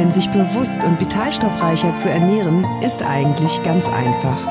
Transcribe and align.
Denn 0.00 0.14
sich 0.14 0.30
bewusst 0.30 0.82
und 0.82 0.98
vitalstoffreicher 0.98 1.94
zu 1.94 2.08
ernähren, 2.08 2.64
ist 2.82 3.02
eigentlich 3.02 3.62
ganz 3.62 3.86
einfach. 3.86 4.46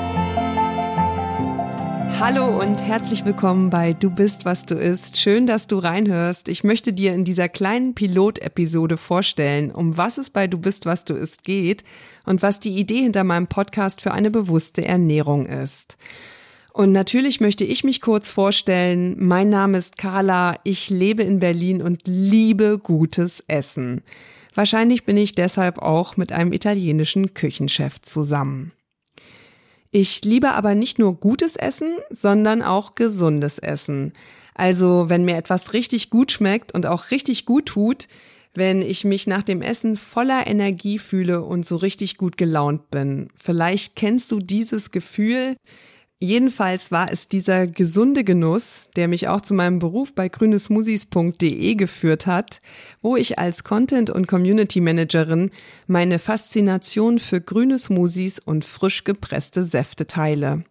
Hallo 2.20 2.62
und 2.62 2.84
herzlich 2.84 3.26
willkommen 3.26 3.72
bei 3.72 3.94
Du 3.94 4.12
bist, 4.12 4.46
was 4.46 4.68
du 4.68 4.76
isst. 4.76 5.18
Schön, 5.18 5.48
dass 5.48 5.66
du 5.66 5.80
reinhörst. 5.80 6.50
Ich 6.50 6.64
möchte 6.64 6.94
dir 6.94 7.16
in 7.16 7.24
dieser 7.24 7.50
kleinen 7.50 7.96
Pilotepisode 7.96 8.98
vorstellen, 8.98 9.72
um 9.72 9.98
was 9.98 10.20
es 10.20 10.30
bei 10.30 10.46
Du 10.46 10.60
bist, 10.60 10.86
was 10.86 11.04
du 11.04 11.16
isst 11.16 11.44
geht 11.46 11.84
und 12.28 12.44
was 12.44 12.60
die 12.60 12.78
Idee 12.78 13.02
hinter 13.02 13.24
meinem 13.24 13.48
Podcast 13.48 14.02
für 14.02 14.12
eine 14.12 14.30
bewusste 14.30 14.86
Ernährung 14.86 15.48
ist. 15.48 15.98
Und 16.74 16.92
natürlich 16.92 17.42
möchte 17.42 17.64
ich 17.64 17.84
mich 17.84 18.02
kurz 18.02 18.30
vorstellen. 18.30 19.16
Mein 19.18 19.50
Name 19.50 19.80
ist 19.80 19.98
Carla. 19.98 20.58
Ich 20.64 20.92
lebe 20.92 21.24
in 21.24 21.40
Berlin 21.40 21.82
und 21.82 22.02
liebe 22.06 22.78
gutes 22.78 23.44
Essen. 23.48 24.04
Wahrscheinlich 24.54 25.06
bin 25.06 25.18
ich 25.18 25.36
deshalb 25.36 25.80
auch 25.80 26.18
mit 26.18 26.32
einem 26.32 26.54
italienischen 26.54 27.34
Küchenchef 27.34 28.02
zusammen. 28.02 28.72
Ich 29.92 30.24
liebe 30.24 30.52
aber 30.52 30.76
nicht 30.76 31.00
nur 31.00 31.20
gutes 31.20 31.56
Essen, 31.56 31.98
sondern 32.10 32.62
auch 32.62 32.96
gesundes 32.96 33.58
Essen. 33.58 34.14
Also 34.54 35.06
wenn 35.08 35.26
mir 35.26 35.38
etwas 35.38 35.74
richtig 35.74 36.10
gut 36.10 36.32
schmeckt 36.32 36.74
und 36.74 36.86
auch 36.86 37.12
richtig 37.12 37.46
gut 37.46 37.68
tut, 37.68 38.08
wenn 38.54 38.82
ich 38.82 39.06
mich 39.06 39.26
nach 39.26 39.44
dem 39.44 39.62
Essen 39.62 39.96
voller 39.96 40.46
Energie 40.46 41.00
fühle 41.00 41.42
und 41.42 41.66
so 41.66 41.76
richtig 41.76 42.18
gut 42.18 42.38
gelaunt 42.38 42.92
bin. 42.92 43.30
Vielleicht 43.36 43.96
kennst 43.96 44.30
du 44.32 44.40
dieses 44.40 44.92
Gefühl, 44.92 45.56
Jedenfalls 46.22 46.92
war 46.92 47.10
es 47.14 47.30
dieser 47.30 47.66
gesunde 47.66 48.26
Genuss, 48.26 48.90
der 48.98 49.08
mich 49.08 49.30
auch 49.30 49.40
zu 49.40 49.54
meinem 49.54 49.80
Beruf 49.80 50.14
bei 50.14 50.28
grünesmusis.de 50.28 51.76
geführt 51.76 52.28
hat, 52.28 52.62
wo 53.02 53.16
ich 53.16 53.40
als 53.40 53.64
Content- 53.64 54.10
und 54.10 54.28
Community 54.28 54.82
Managerin 54.82 55.50
meine 55.88 56.20
Faszination 56.20 57.20
für 57.20 57.40
grüne 57.40 57.80
Smoothies 57.80 58.38
und 58.40 58.66
frisch 58.66 59.06
gepresste 59.06 59.64
Säfte 59.64 60.08
teile. 60.08 60.66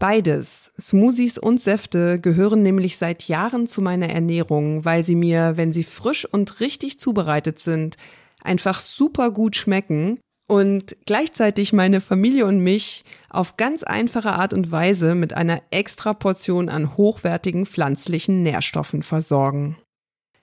Beides, 0.00 0.72
Smoothies 0.80 1.38
und 1.38 1.60
Säfte, 1.60 2.18
gehören 2.18 2.64
nämlich 2.64 2.96
seit 2.96 3.28
Jahren 3.28 3.68
zu 3.68 3.82
meiner 3.82 4.08
Ernährung, 4.08 4.84
weil 4.84 5.04
sie 5.04 5.14
mir, 5.14 5.52
wenn 5.56 5.72
sie 5.72 5.84
frisch 5.84 6.24
und 6.24 6.58
richtig 6.58 6.98
zubereitet 6.98 7.60
sind, 7.60 7.96
einfach 8.42 8.80
super 8.80 9.30
gut 9.30 9.54
schmecken 9.54 10.18
und 10.50 10.96
gleichzeitig 11.06 11.72
meine 11.72 12.00
Familie 12.00 12.44
und 12.44 12.58
mich 12.58 13.04
auf 13.28 13.56
ganz 13.56 13.84
einfache 13.84 14.32
Art 14.32 14.52
und 14.52 14.72
Weise 14.72 15.14
mit 15.14 15.32
einer 15.32 15.62
extra 15.70 16.12
Portion 16.12 16.68
an 16.68 16.96
hochwertigen 16.96 17.66
pflanzlichen 17.66 18.42
Nährstoffen 18.42 19.04
versorgen. 19.04 19.76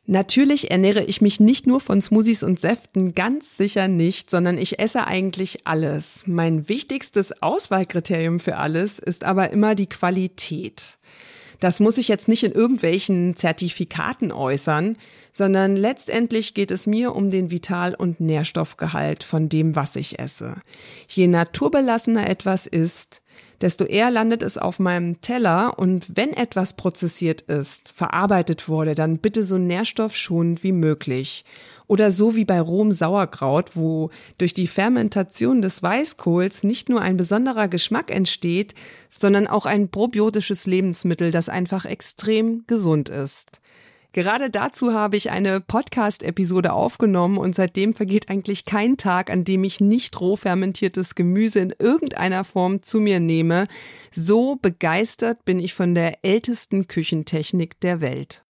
Natürlich 0.05 0.71
ernähre 0.71 1.03
ich 1.03 1.19
mich 1.19 1.41
nicht 1.41 1.67
nur 1.67 1.81
von 1.81 2.01
Smoothies 2.01 2.41
und 2.41 2.57
Säften, 2.57 3.15
ganz 3.15 3.57
sicher 3.57 3.89
nicht, 3.89 4.29
sondern 4.29 4.57
ich 4.57 4.79
esse 4.79 5.05
eigentlich 5.05 5.67
alles. 5.67 6.23
Mein 6.25 6.69
wichtigstes 6.69 7.41
Auswahlkriterium 7.43 8.39
für 8.39 8.55
alles 8.55 8.99
ist 8.99 9.25
aber 9.25 9.49
immer 9.49 9.75
die 9.75 9.89
Qualität. 9.89 10.96
Das 11.59 11.79
muss 11.79 11.97
ich 11.97 12.07
jetzt 12.07 12.27
nicht 12.27 12.43
in 12.43 12.51
irgendwelchen 12.51 13.35
Zertifikaten 13.35 14.31
äußern, 14.31 14.97
sondern 15.33 15.75
letztendlich 15.75 16.53
geht 16.53 16.71
es 16.71 16.87
mir 16.87 17.15
um 17.15 17.31
den 17.31 17.51
Vital- 17.51 17.95
und 17.95 18.19
Nährstoffgehalt 18.19 19.23
von 19.23 19.49
dem, 19.49 19.75
was 19.75 19.95
ich 19.95 20.19
esse. 20.19 20.55
Je 21.07 21.27
naturbelassener 21.27 22.29
etwas 22.29 22.67
ist, 22.67 23.21
desto 23.61 23.85
eher 23.85 24.11
landet 24.11 24.43
es 24.43 24.57
auf 24.57 24.79
meinem 24.79 25.21
Teller 25.21 25.79
und 25.79 26.05
wenn 26.15 26.33
etwas 26.33 26.75
prozessiert 26.75 27.41
ist, 27.41 27.89
verarbeitet 27.95 28.67
wurde, 28.67 28.93
dann 28.93 29.17
bitte 29.17 29.43
so 29.43 29.57
nährstoffschonend 29.57 30.63
wie 30.63 30.71
möglich. 30.71 31.43
Oder 31.87 32.11
so 32.11 32.35
wie 32.35 32.45
bei 32.45 32.59
rohem 32.59 32.91
Sauerkraut, 32.91 33.75
wo 33.75 34.09
durch 34.37 34.53
die 34.53 34.67
Fermentation 34.67 35.61
des 35.61 35.81
Weißkohls 35.81 36.63
nicht 36.63 36.89
nur 36.89 37.01
ein 37.01 37.15
besonderer 37.15 37.69
Geschmack 37.69 38.11
entsteht, 38.11 38.75
sondern 39.09 39.47
auch 39.47 39.65
ein 39.65 39.89
probiotisches 39.89 40.65
Lebensmittel, 40.65 41.31
das 41.31 41.47
einfach 41.47 41.85
extrem 41.85 42.65
gesund 42.67 43.07
ist. 43.09 43.61
Gerade 44.17 44.49
dazu 44.49 44.93
habe 44.93 45.15
ich 45.15 45.29
eine 45.29 45.61
Podcast-Episode 45.61 46.73
aufgenommen 46.73 47.37
und 47.37 47.55
seitdem 47.55 47.93
vergeht 47.93 48.29
eigentlich 48.29 48.65
kein 48.65 48.97
Tag, 48.97 49.29
an 49.29 49.43
dem 49.43 49.63
ich 49.63 49.79
nicht 49.79 50.19
roh 50.19 50.35
fermentiertes 50.35 51.13
Gemüse 51.13 51.59
in 51.59 51.73
irgendeiner 51.77 52.43
Form 52.43 52.81
zu 52.81 52.99
mir 52.99 53.19
nehme. 53.19 53.67
So 54.11 54.55
begeistert 54.55 55.45
bin 55.45 55.59
ich 55.59 55.75
von 55.75 55.93
der 55.93 56.25
ältesten 56.25 56.87
Küchentechnik 56.87 57.79
der 57.81 58.01
Welt. 58.01 58.46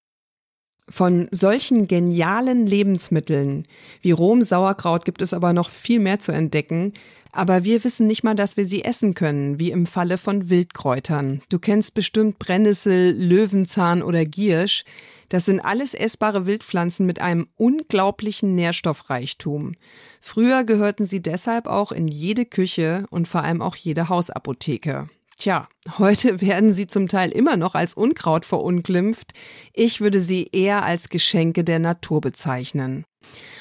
Von 0.89 1.27
solchen 1.31 1.87
genialen 1.87 2.65
Lebensmitteln 2.65 3.67
wie 4.01 4.11
rohem 4.11 4.41
Sauerkraut 4.41 5.03
gibt 5.03 5.21
es 5.21 5.33
aber 5.33 5.51
noch 5.51 5.69
viel 5.69 5.99
mehr 5.99 6.19
zu 6.19 6.31
entdecken. 6.31 6.93
Aber 7.33 7.63
wir 7.63 7.83
wissen 7.83 8.07
nicht 8.07 8.23
mal, 8.23 8.35
dass 8.35 8.57
wir 8.57 8.65
sie 8.65 8.83
essen 8.83 9.13
können, 9.13 9.59
wie 9.59 9.69
im 9.71 9.85
Falle 9.85 10.17
von 10.17 10.49
Wildkräutern. 10.49 11.41
Du 11.49 11.59
kennst 11.59 11.93
bestimmt 11.93 12.39
Brennnessel, 12.39 13.11
Löwenzahn 13.11 14.01
oder 14.01 14.25
Giersch. 14.25 14.85
Das 15.29 15.45
sind 15.45 15.59
alles 15.59 15.93
essbare 15.93 16.45
Wildpflanzen 16.45 17.05
mit 17.05 17.21
einem 17.21 17.47
unglaublichen 17.57 18.55
Nährstoffreichtum. 18.55 19.73
Früher 20.21 20.63
gehörten 20.63 21.05
sie 21.05 21.21
deshalb 21.21 21.67
auch 21.67 21.91
in 21.91 22.07
jede 22.07 22.45
Küche 22.45 23.05
und 23.09 23.27
vor 23.27 23.43
allem 23.43 23.61
auch 23.61 23.75
jede 23.75 24.07
Hausapotheke. 24.07 25.09
Tja, 25.37 25.67
heute 25.99 26.41
werden 26.41 26.73
sie 26.73 26.87
zum 26.87 27.07
Teil 27.07 27.31
immer 27.31 27.57
noch 27.57 27.75
als 27.75 27.93
Unkraut 27.93 28.45
verunglimpft. 28.45 29.33
Ich 29.73 30.01
würde 30.01 30.19
sie 30.19 30.49
eher 30.51 30.83
als 30.83 31.09
Geschenke 31.09 31.63
der 31.63 31.79
Natur 31.79 32.21
bezeichnen. 32.21 33.05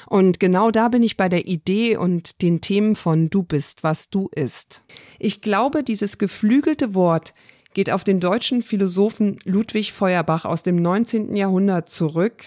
Und 0.07 0.39
genau 0.39 0.71
da 0.71 0.87
bin 0.87 1.03
ich 1.03 1.17
bei 1.17 1.27
der 1.27 1.45
Idee 1.45 1.97
und 1.97 2.41
den 2.41 2.61
Themen 2.61 2.95
von 2.95 3.29
Du 3.29 3.43
bist, 3.43 3.83
was 3.83 4.09
du 4.09 4.29
isst. 4.33 4.83
Ich 5.19 5.41
glaube, 5.41 5.83
dieses 5.83 6.17
geflügelte 6.17 6.95
Wort 6.95 7.33
geht 7.73 7.91
auf 7.91 8.03
den 8.03 8.19
deutschen 8.19 8.61
Philosophen 8.61 9.39
Ludwig 9.43 9.91
Feuerbach 9.91 10.45
aus 10.45 10.63
dem 10.63 10.77
19. 10.77 11.35
Jahrhundert 11.35 11.89
zurück. 11.89 12.43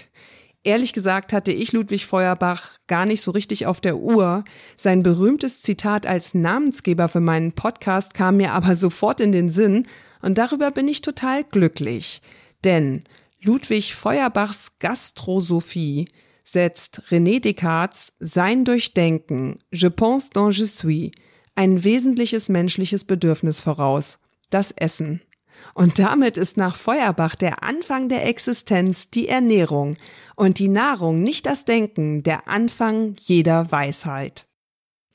Ehrlich 0.62 0.92
gesagt 0.92 1.32
hatte 1.32 1.52
ich 1.52 1.72
Ludwig 1.72 2.04
Feuerbach 2.04 2.76
gar 2.86 3.06
nicht 3.06 3.22
so 3.22 3.30
richtig 3.30 3.66
auf 3.66 3.80
der 3.80 3.96
Uhr. 3.96 4.44
Sein 4.76 5.02
berühmtes 5.02 5.62
Zitat 5.62 6.04
als 6.06 6.34
Namensgeber 6.34 7.08
für 7.08 7.20
meinen 7.20 7.52
Podcast 7.52 8.12
kam 8.12 8.36
mir 8.36 8.52
aber 8.52 8.74
sofort 8.74 9.20
in 9.20 9.32
den 9.32 9.48
Sinn 9.48 9.86
und 10.20 10.36
darüber 10.36 10.70
bin 10.70 10.86
ich 10.86 11.00
total 11.00 11.44
glücklich. 11.44 12.20
Denn 12.62 13.04
Ludwig 13.40 13.94
Feuerbachs 13.94 14.78
Gastrosophie 14.80 16.08
setzt 16.44 17.02
René 17.08 17.40
Descartes 17.40 18.12
sein 18.18 18.66
Durchdenken, 18.66 19.60
je 19.70 19.88
pense 19.88 20.28
dont 20.28 20.54
je 20.54 20.66
suis, 20.66 21.10
ein 21.54 21.84
wesentliches 21.84 22.50
menschliches 22.50 23.04
Bedürfnis 23.04 23.60
voraus 23.60 24.18
das 24.50 24.72
Essen. 24.72 25.22
Und 25.74 25.98
damit 25.98 26.36
ist 26.36 26.56
nach 26.56 26.76
Feuerbach 26.76 27.34
der 27.34 27.62
Anfang 27.62 28.08
der 28.08 28.26
Existenz 28.26 29.10
die 29.10 29.28
Ernährung 29.28 29.96
und 30.36 30.58
die 30.58 30.68
Nahrung 30.68 31.22
nicht 31.22 31.46
das 31.46 31.64
Denken, 31.64 32.22
der 32.22 32.48
Anfang 32.48 33.16
jeder 33.20 33.70
Weisheit. 33.70 34.46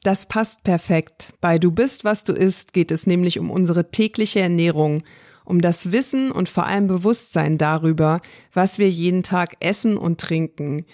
Das 0.04 0.28
passt 0.28 0.64
perfekt. 0.64 1.34
Bei 1.42 1.58
Du 1.58 1.72
bist, 1.72 2.04
was 2.04 2.24
du 2.24 2.34
isst 2.34 2.74
geht 2.74 2.92
es 2.92 3.08
nämlich 3.08 3.40
um 3.40 3.50
unsere 3.50 3.90
tägliche 3.90 4.40
Ernährung, 4.40 5.04
um 5.46 5.62
das 5.62 5.92
Wissen 5.92 6.32
und 6.32 6.48
vor 6.50 6.66
allem 6.66 6.88
Bewusstsein 6.88 7.58
darüber, 7.58 8.22
was 8.54 8.78
wir 8.78 8.90
jeden 8.90 9.24
Tag 9.24 9.56
essen 9.62 9.98
und 9.98 10.20
trinken. 10.20 10.86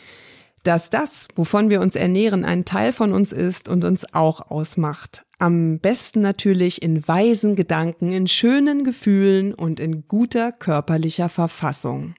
Dass 0.64 0.90
das, 0.90 1.28
wovon 1.36 1.70
wir 1.70 1.82
uns 1.82 1.96
ernähren, 1.96 2.46
ein 2.46 2.66
Teil 2.66 2.94
von 2.94 3.14
uns 3.14 3.32
ist 3.32 3.68
und 3.68 3.84
uns 3.84 4.14
auch 4.14 4.52
ausmacht. 4.52 5.26
Am 5.40 5.80
besten 5.80 6.22
natürlich 6.22 6.82
in 6.84 7.08
weisen 7.08 7.56
Gedanken, 7.56 8.12
in 8.12 8.28
schönen 8.28 8.84
Gefühlen 8.84 9.56
und 9.56 9.80
in 9.80 10.08
guter 10.08 10.52
körperlicher 10.52 11.30
Verfassung. 11.30 12.14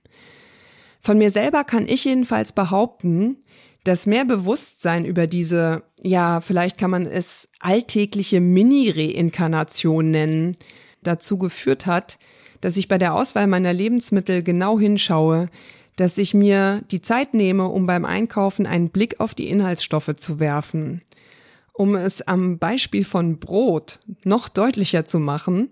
Von 1.01 1.19
mir 1.19 1.31
selber 1.31 1.65
kann 1.65 1.89
ich 1.89 2.05
jedenfalls 2.05 2.53
behaupten, 2.53 3.37
dass 3.85 4.07
mehr 4.07 4.25
Bewusstsein 4.25 5.05
über 5.05 5.27
diese, 5.27 5.83
ja, 6.01 6.41
vielleicht 6.41 6.79
kann 6.79 6.91
man 6.91 7.07
es 7.07 7.49
alltägliche 7.61 8.41
Mini-Reinkarnation 8.41 10.11
nennen, 10.11 10.57
dazu 11.03 11.39
geführt 11.39 11.87
hat, 11.87 12.19
dass 12.61 12.77
ich 12.77 12.87
bei 12.87 12.99
der 12.99 13.15
Auswahl 13.15 13.49
meiner 13.49 13.73
Lebensmittel 13.73 14.43
genau 14.43 14.79
hinschaue, 14.79 15.49
dass 15.97 16.19
ich 16.19 16.35
mir 16.35 16.83
die 16.91 17.03
Zeit 17.03 17.35
nehme, 17.35 17.69
um 17.69 17.87
beim 17.87 18.05
Einkaufen 18.05 18.67
einen 18.67 18.91
Blick 18.91 19.21
auf 19.21 19.35
die 19.35 19.49
Inhaltsstoffe 19.49 20.15
zu 20.17 20.41
werfen. 20.41 21.03
Um 21.73 21.95
es 21.95 22.23
am 22.23 22.59
Beispiel 22.59 23.05
von 23.05 23.39
Brot 23.39 23.99
noch 24.25 24.49
deutlicher 24.49 25.05
zu 25.05 25.19
machen, 25.19 25.71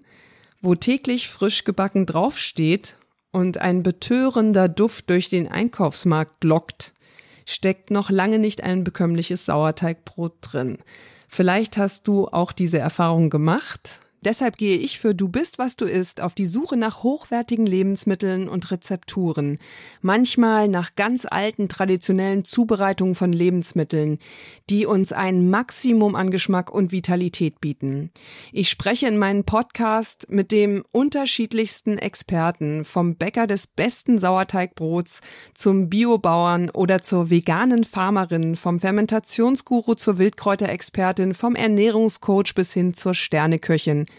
wo 0.60 0.74
täglich 0.74 1.28
frisch 1.28 1.64
gebacken 1.64 2.06
draufsteht 2.06 2.96
und 3.32 3.58
ein 3.58 3.82
betörender 3.82 4.68
Duft 4.68 5.10
durch 5.10 5.28
den 5.28 5.48
Einkaufsmarkt 5.48 6.44
lockt, 6.44 6.92
steckt 7.46 7.90
noch 7.90 8.10
lange 8.10 8.38
nicht 8.38 8.62
ein 8.62 8.84
bekömmliches 8.84 9.46
Sauerteigbrot 9.46 10.34
drin. 10.40 10.78
Vielleicht 11.28 11.76
hast 11.76 12.08
du 12.08 12.28
auch 12.28 12.52
diese 12.52 12.78
Erfahrung 12.78 13.30
gemacht. 13.30 14.00
Deshalb 14.22 14.58
gehe 14.58 14.76
ich 14.76 14.98
für 14.98 15.14
Du 15.14 15.28
bist, 15.28 15.58
was 15.58 15.76
du 15.76 15.86
isst 15.86 16.20
auf 16.20 16.34
die 16.34 16.44
Suche 16.44 16.76
nach 16.76 17.02
hochwertigen 17.02 17.64
Lebensmitteln 17.64 18.50
und 18.50 18.70
Rezepturen. 18.70 19.58
Manchmal 20.02 20.68
nach 20.68 20.94
ganz 20.94 21.24
alten 21.24 21.68
traditionellen 21.68 22.44
Zubereitungen 22.44 23.14
von 23.14 23.32
Lebensmitteln, 23.32 24.18
die 24.68 24.84
uns 24.84 25.12
ein 25.12 25.48
Maximum 25.48 26.14
an 26.16 26.30
Geschmack 26.30 26.70
und 26.70 26.92
Vitalität 26.92 27.62
bieten. 27.62 28.10
Ich 28.52 28.68
spreche 28.68 29.06
in 29.06 29.16
meinem 29.16 29.44
Podcast 29.44 30.26
mit 30.28 30.52
dem 30.52 30.84
unterschiedlichsten 30.92 31.96
Experten, 31.96 32.84
vom 32.84 33.16
Bäcker 33.16 33.46
des 33.46 33.66
besten 33.66 34.18
Sauerteigbrots 34.18 35.22
zum 35.54 35.88
Biobauern 35.88 36.68
oder 36.68 37.00
zur 37.00 37.30
veganen 37.30 37.84
Farmerin, 37.84 38.56
vom 38.56 38.80
Fermentationsguru 38.80 39.94
zur 39.94 40.18
Wildkräuterexpertin, 40.18 41.32
vom 41.32 41.54
Ernährungscoach 41.54 42.54
bis 42.54 42.74
hin 42.74 42.92
zur 42.92 43.14
Sterneköchin. 43.14 44.09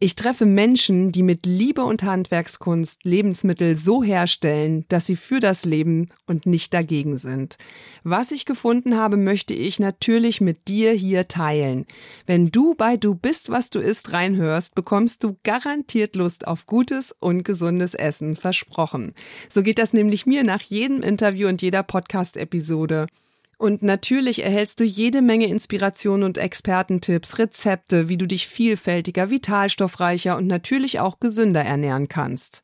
Ich 0.00 0.14
treffe 0.14 0.46
Menschen, 0.46 1.10
die 1.10 1.24
mit 1.24 1.44
Liebe 1.44 1.82
und 1.82 2.04
Handwerkskunst 2.04 3.02
Lebensmittel 3.02 3.74
so 3.74 4.04
herstellen, 4.04 4.84
dass 4.88 5.06
sie 5.06 5.16
für 5.16 5.40
das 5.40 5.64
Leben 5.64 6.10
und 6.24 6.46
nicht 6.46 6.72
dagegen 6.72 7.18
sind. 7.18 7.58
Was 8.04 8.30
ich 8.30 8.44
gefunden 8.44 8.96
habe, 8.96 9.16
möchte 9.16 9.54
ich 9.54 9.80
natürlich 9.80 10.40
mit 10.40 10.68
dir 10.68 10.92
hier 10.92 11.26
teilen. 11.26 11.84
Wenn 12.26 12.52
du 12.52 12.76
bei 12.76 12.96
Du 12.96 13.16
bist, 13.16 13.50
was 13.50 13.70
du 13.70 13.80
isst 13.80 14.12
reinhörst, 14.12 14.76
bekommst 14.76 15.24
du 15.24 15.36
garantiert 15.42 16.14
Lust 16.14 16.46
auf 16.46 16.66
gutes 16.66 17.12
und 17.18 17.42
gesundes 17.42 17.94
Essen, 17.94 18.36
versprochen. 18.36 19.14
So 19.50 19.64
geht 19.64 19.80
das 19.80 19.92
nämlich 19.92 20.26
mir 20.26 20.44
nach 20.44 20.62
jedem 20.62 21.02
Interview 21.02 21.48
und 21.48 21.60
jeder 21.60 21.82
Podcast-Episode. 21.82 23.08
Und 23.58 23.82
natürlich 23.82 24.44
erhältst 24.44 24.78
du 24.78 24.84
jede 24.84 25.20
Menge 25.20 25.48
Inspiration 25.48 26.22
und 26.22 26.38
Expertentipps, 26.38 27.38
Rezepte, 27.38 28.08
wie 28.08 28.16
du 28.16 28.26
dich 28.26 28.46
vielfältiger, 28.46 29.30
vitalstoffreicher 29.30 30.36
und 30.36 30.46
natürlich 30.46 31.00
auch 31.00 31.18
gesünder 31.18 31.64
ernähren 31.64 32.08
kannst. 32.08 32.62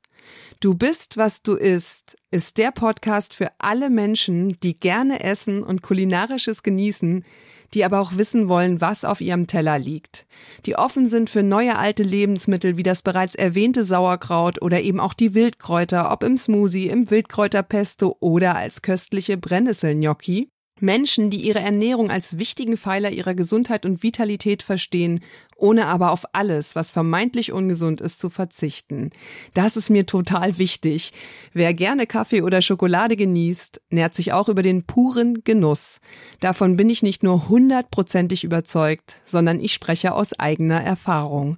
Du 0.60 0.74
bist, 0.74 1.16
was 1.16 1.42
du 1.42 1.54
isst, 1.54 2.16
ist 2.30 2.58
der 2.58 2.70
Podcast 2.70 3.34
für 3.34 3.50
alle 3.58 3.90
Menschen, 3.90 4.58
die 4.60 4.78
gerne 4.78 5.22
essen 5.22 5.64
und 5.64 5.82
kulinarisches 5.82 6.62
genießen, 6.62 7.24
die 7.74 7.84
aber 7.84 7.98
auch 7.98 8.16
wissen 8.16 8.48
wollen, 8.48 8.80
was 8.80 9.04
auf 9.04 9.20
ihrem 9.20 9.48
Teller 9.48 9.80
liegt, 9.80 10.26
die 10.64 10.76
offen 10.76 11.08
sind 11.08 11.28
für 11.28 11.42
neue 11.42 11.76
alte 11.76 12.04
Lebensmittel 12.04 12.76
wie 12.76 12.84
das 12.84 13.02
bereits 13.02 13.34
erwähnte 13.34 13.82
Sauerkraut 13.82 14.62
oder 14.62 14.80
eben 14.80 15.00
auch 15.00 15.12
die 15.12 15.34
Wildkräuter, 15.34 16.12
ob 16.12 16.22
im 16.22 16.38
Smoothie, 16.38 16.88
im 16.88 17.10
Wildkräuterpesto 17.10 18.16
oder 18.20 18.54
als 18.54 18.80
köstliche 18.80 19.36
Brennnesselgnocchi 19.36 20.50
Menschen, 20.84 21.30
die 21.30 21.40
ihre 21.40 21.60
Ernährung 21.60 22.10
als 22.10 22.38
wichtigen 22.38 22.76
Pfeiler 22.76 23.10
ihrer 23.10 23.34
Gesundheit 23.34 23.86
und 23.86 24.02
Vitalität 24.02 24.62
verstehen, 24.62 25.20
ohne 25.56 25.86
aber 25.86 26.12
auf 26.12 26.24
alles, 26.32 26.76
was 26.76 26.90
vermeintlich 26.90 27.52
ungesund 27.52 28.00
ist, 28.00 28.18
zu 28.18 28.28
verzichten. 28.28 29.10
Das 29.54 29.76
ist 29.76 29.88
mir 29.88 30.04
total 30.06 30.58
wichtig. 30.58 31.12
Wer 31.52 31.74
gerne 31.74 32.06
Kaffee 32.06 32.42
oder 32.42 32.60
Schokolade 32.60 33.16
genießt, 33.16 33.80
nährt 33.90 34.14
sich 34.14 34.32
auch 34.32 34.48
über 34.48 34.62
den 34.62 34.84
puren 34.84 35.42
Genuss. 35.44 36.00
Davon 36.40 36.76
bin 36.76 36.90
ich 36.90 37.02
nicht 37.02 37.22
nur 37.22 37.48
hundertprozentig 37.48 38.44
überzeugt, 38.44 39.22
sondern 39.24 39.60
ich 39.60 39.72
spreche 39.72 40.14
aus 40.14 40.38
eigener 40.38 40.82
Erfahrung. 40.82 41.56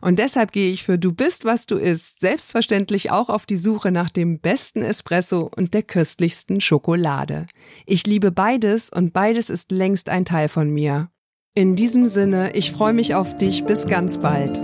Und 0.00 0.18
deshalb 0.18 0.52
gehe 0.52 0.70
ich 0.70 0.84
für 0.84 0.98
Du 0.98 1.12
bist, 1.12 1.44
was 1.44 1.66
du 1.66 1.76
isst, 1.76 2.20
selbstverständlich 2.20 3.10
auch 3.10 3.28
auf 3.28 3.46
die 3.46 3.56
Suche 3.56 3.90
nach 3.90 4.10
dem 4.10 4.40
besten 4.40 4.82
Espresso 4.82 5.50
und 5.56 5.74
der 5.74 5.82
köstlichsten 5.82 6.60
Schokolade. 6.60 7.46
Ich 7.86 8.06
liebe 8.06 8.30
beides 8.30 8.90
und 8.90 9.12
beides 9.12 9.50
ist 9.50 9.72
längst 9.72 10.08
ein 10.08 10.24
Teil 10.24 10.48
von 10.48 10.70
mir. 10.70 11.08
In 11.54 11.74
diesem 11.74 12.08
Sinne, 12.08 12.54
ich 12.54 12.70
freue 12.70 12.92
mich 12.92 13.14
auf 13.14 13.36
dich. 13.38 13.64
Bis 13.64 13.86
ganz 13.86 14.18
bald. 14.18 14.60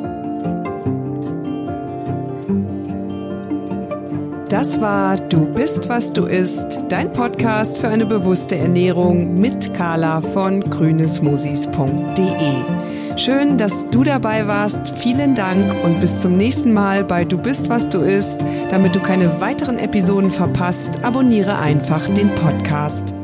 Das 4.53 4.81
war 4.83 5.17
Du 5.17 5.47
bist, 5.47 5.89
was 5.89 6.13
du 6.13 6.27
isst, 6.27 6.81
dein 6.91 7.11
Podcast 7.15 7.79
für 7.79 7.89
eine 7.89 8.05
bewusste 8.05 8.57
Ernährung 8.57 9.41
mit 9.41 9.73
Carla 9.73 10.21
von 10.21 10.61
grünesmoothies.de. 10.61 12.82
Schön, 13.17 13.59
dass 13.59 13.85
du 13.91 14.05
dabei 14.05 14.47
warst. 14.47 14.89
Vielen 14.99 15.35
Dank 15.35 15.75
und 15.85 16.01
bis 16.01 16.21
zum 16.21 16.37
nächsten 16.37 16.73
Mal 16.73 17.05
bei 17.05 17.25
Du 17.25 17.37
bist, 17.37 17.69
was 17.69 17.89
du 17.89 17.99
isst. 17.99 18.41
Damit 18.71 18.95
du 18.95 19.01
keine 19.01 19.41
weiteren 19.41 19.79
Episoden 19.79 20.31
verpasst, 20.31 20.91
abonniere 21.03 21.59
einfach 21.59 22.09
den 22.09 22.35
Podcast. 22.35 23.15